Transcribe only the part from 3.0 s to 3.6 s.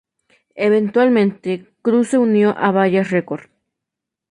Records.